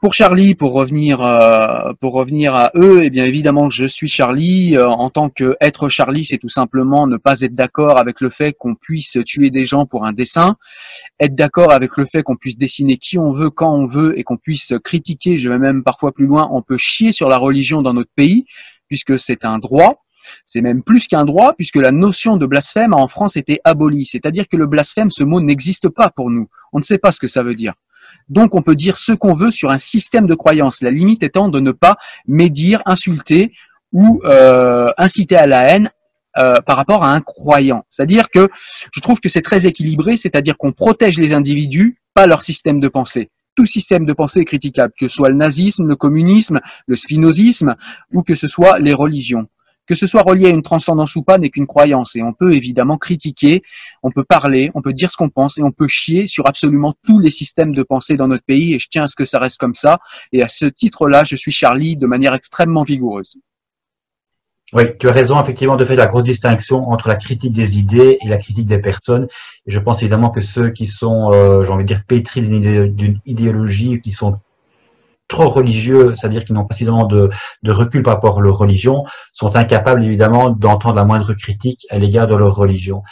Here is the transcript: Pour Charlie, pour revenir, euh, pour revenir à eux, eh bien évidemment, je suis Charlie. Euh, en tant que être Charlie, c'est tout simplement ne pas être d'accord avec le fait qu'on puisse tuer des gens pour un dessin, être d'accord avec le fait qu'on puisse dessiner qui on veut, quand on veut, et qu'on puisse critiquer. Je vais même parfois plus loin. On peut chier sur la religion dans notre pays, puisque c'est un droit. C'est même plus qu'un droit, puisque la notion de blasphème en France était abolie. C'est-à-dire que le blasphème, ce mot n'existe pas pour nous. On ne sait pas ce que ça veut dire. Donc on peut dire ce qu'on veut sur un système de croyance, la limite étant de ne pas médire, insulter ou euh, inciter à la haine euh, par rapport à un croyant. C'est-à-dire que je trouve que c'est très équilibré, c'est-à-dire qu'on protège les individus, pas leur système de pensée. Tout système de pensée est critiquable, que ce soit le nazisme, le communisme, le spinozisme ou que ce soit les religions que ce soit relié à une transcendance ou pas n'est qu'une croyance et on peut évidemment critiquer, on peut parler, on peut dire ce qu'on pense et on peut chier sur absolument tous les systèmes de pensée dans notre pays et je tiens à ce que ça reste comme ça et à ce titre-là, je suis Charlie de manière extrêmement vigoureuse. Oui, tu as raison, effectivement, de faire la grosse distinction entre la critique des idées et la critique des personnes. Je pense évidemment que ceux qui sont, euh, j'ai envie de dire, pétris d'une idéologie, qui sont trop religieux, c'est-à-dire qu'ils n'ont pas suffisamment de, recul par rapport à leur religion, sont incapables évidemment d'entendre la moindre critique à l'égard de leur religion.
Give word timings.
Pour 0.00 0.14
Charlie, 0.14 0.54
pour 0.54 0.72
revenir, 0.72 1.20
euh, 1.20 1.92
pour 2.00 2.14
revenir 2.14 2.54
à 2.54 2.70
eux, 2.74 3.02
eh 3.04 3.10
bien 3.10 3.26
évidemment, 3.26 3.68
je 3.68 3.84
suis 3.84 4.08
Charlie. 4.08 4.74
Euh, 4.74 4.88
en 4.88 5.10
tant 5.10 5.28
que 5.28 5.58
être 5.60 5.90
Charlie, 5.90 6.24
c'est 6.24 6.38
tout 6.38 6.48
simplement 6.48 7.06
ne 7.06 7.18
pas 7.18 7.42
être 7.42 7.54
d'accord 7.54 7.98
avec 7.98 8.22
le 8.22 8.30
fait 8.30 8.54
qu'on 8.54 8.74
puisse 8.74 9.18
tuer 9.26 9.50
des 9.50 9.66
gens 9.66 9.84
pour 9.84 10.06
un 10.06 10.14
dessin, 10.14 10.56
être 11.18 11.34
d'accord 11.34 11.70
avec 11.70 11.98
le 11.98 12.06
fait 12.06 12.22
qu'on 12.22 12.36
puisse 12.36 12.56
dessiner 12.56 12.96
qui 12.96 13.18
on 13.18 13.30
veut, 13.30 13.50
quand 13.50 13.74
on 13.74 13.84
veut, 13.84 14.18
et 14.18 14.24
qu'on 14.24 14.38
puisse 14.38 14.72
critiquer. 14.82 15.36
Je 15.36 15.50
vais 15.50 15.58
même 15.58 15.82
parfois 15.82 16.12
plus 16.12 16.26
loin. 16.26 16.48
On 16.50 16.62
peut 16.62 16.78
chier 16.78 17.12
sur 17.12 17.28
la 17.28 17.36
religion 17.36 17.82
dans 17.82 17.92
notre 17.92 18.12
pays, 18.16 18.46
puisque 18.88 19.18
c'est 19.18 19.44
un 19.44 19.58
droit. 19.58 20.02
C'est 20.46 20.62
même 20.62 20.82
plus 20.82 21.08
qu'un 21.08 21.26
droit, 21.26 21.52
puisque 21.52 21.76
la 21.76 21.92
notion 21.92 22.38
de 22.38 22.46
blasphème 22.46 22.94
en 22.94 23.06
France 23.06 23.36
était 23.36 23.60
abolie. 23.64 24.06
C'est-à-dire 24.06 24.48
que 24.48 24.56
le 24.56 24.66
blasphème, 24.66 25.10
ce 25.10 25.24
mot 25.24 25.42
n'existe 25.42 25.90
pas 25.90 26.08
pour 26.08 26.30
nous. 26.30 26.48
On 26.72 26.78
ne 26.78 26.84
sait 26.84 26.96
pas 26.96 27.12
ce 27.12 27.20
que 27.20 27.28
ça 27.28 27.42
veut 27.42 27.54
dire. 27.54 27.74
Donc 28.30 28.54
on 28.54 28.62
peut 28.62 28.76
dire 28.76 28.96
ce 28.96 29.12
qu'on 29.12 29.34
veut 29.34 29.50
sur 29.50 29.70
un 29.70 29.78
système 29.78 30.26
de 30.26 30.34
croyance, 30.34 30.80
la 30.80 30.90
limite 30.90 31.22
étant 31.22 31.48
de 31.48 31.60
ne 31.60 31.72
pas 31.72 31.96
médire, 32.26 32.80
insulter 32.86 33.52
ou 33.92 34.22
euh, 34.24 34.90
inciter 34.96 35.36
à 35.36 35.46
la 35.46 35.62
haine 35.68 35.90
euh, 36.38 36.60
par 36.64 36.76
rapport 36.76 37.02
à 37.02 37.12
un 37.12 37.20
croyant. 37.20 37.84
C'est-à-dire 37.90 38.30
que 38.30 38.48
je 38.92 39.00
trouve 39.00 39.20
que 39.20 39.28
c'est 39.28 39.42
très 39.42 39.66
équilibré, 39.66 40.16
c'est-à-dire 40.16 40.56
qu'on 40.56 40.72
protège 40.72 41.18
les 41.18 41.32
individus, 41.32 42.00
pas 42.14 42.28
leur 42.28 42.42
système 42.42 42.78
de 42.78 42.86
pensée. 42.86 43.30
Tout 43.56 43.66
système 43.66 44.06
de 44.06 44.12
pensée 44.12 44.40
est 44.40 44.44
critiquable, 44.44 44.92
que 44.98 45.08
ce 45.08 45.16
soit 45.16 45.28
le 45.28 45.34
nazisme, 45.34 45.88
le 45.88 45.96
communisme, 45.96 46.60
le 46.86 46.94
spinozisme 46.94 47.74
ou 48.12 48.22
que 48.22 48.36
ce 48.36 48.46
soit 48.46 48.78
les 48.78 48.94
religions 48.94 49.48
que 49.90 49.96
ce 49.96 50.06
soit 50.06 50.22
relié 50.22 50.46
à 50.46 50.50
une 50.50 50.62
transcendance 50.62 51.16
ou 51.16 51.22
pas 51.24 51.36
n'est 51.36 51.50
qu'une 51.50 51.66
croyance 51.66 52.14
et 52.14 52.22
on 52.22 52.32
peut 52.32 52.54
évidemment 52.54 52.96
critiquer, 52.96 53.64
on 54.04 54.12
peut 54.12 54.22
parler, 54.22 54.70
on 54.76 54.82
peut 54.82 54.92
dire 54.92 55.10
ce 55.10 55.16
qu'on 55.16 55.30
pense 55.30 55.58
et 55.58 55.64
on 55.64 55.72
peut 55.72 55.88
chier 55.88 56.28
sur 56.28 56.46
absolument 56.46 56.94
tous 57.04 57.18
les 57.18 57.32
systèmes 57.32 57.74
de 57.74 57.82
pensée 57.82 58.16
dans 58.16 58.28
notre 58.28 58.44
pays 58.44 58.72
et 58.72 58.78
je 58.78 58.86
tiens 58.88 59.02
à 59.02 59.06
ce 59.08 59.16
que 59.16 59.24
ça 59.24 59.40
reste 59.40 59.58
comme 59.58 59.74
ça 59.74 59.98
et 60.30 60.44
à 60.44 60.48
ce 60.48 60.66
titre-là, 60.66 61.24
je 61.24 61.34
suis 61.34 61.50
Charlie 61.50 61.96
de 61.96 62.06
manière 62.06 62.34
extrêmement 62.34 62.84
vigoureuse. 62.84 63.34
Oui, 64.72 64.84
tu 65.00 65.08
as 65.08 65.12
raison, 65.12 65.42
effectivement, 65.42 65.76
de 65.76 65.84
faire 65.84 65.96
la 65.96 66.06
grosse 66.06 66.22
distinction 66.22 66.88
entre 66.90 67.08
la 67.08 67.16
critique 67.16 67.52
des 67.52 67.80
idées 67.80 68.18
et 68.24 68.28
la 68.28 68.38
critique 68.38 68.68
des 68.68 68.78
personnes. 68.78 69.26
Je 69.66 69.80
pense 69.80 70.02
évidemment 70.02 70.30
que 70.30 70.40
ceux 70.40 70.70
qui 70.70 70.86
sont, 70.86 71.32
euh, 71.32 71.64
j'ai 71.64 71.70
envie 71.72 71.82
de 71.82 71.88
dire, 71.88 72.04
pétris 72.06 72.42
d'une 72.42 73.18
idéologie, 73.26 74.00
qui 74.00 74.12
sont 74.12 74.38
trop 75.30 75.48
religieux, 75.48 76.14
c'est-à-dire 76.16 76.44
qu'ils 76.44 76.54
n'ont 76.54 76.66
pas 76.66 76.74
suffisamment 76.74 77.06
de, 77.06 77.30
recul 77.66 78.02
par 78.02 78.14
rapport 78.14 78.38
à 78.38 78.42
leur 78.42 78.58
religion, 78.58 79.04
sont 79.32 79.56
incapables 79.56 80.04
évidemment 80.04 80.50
d'entendre 80.50 80.96
la 80.96 81.04
moindre 81.06 81.32
critique 81.32 81.86
à 81.88 81.98
l'égard 81.98 82.26
de 82.26 82.34
leur 82.34 82.54
religion. 82.54 83.02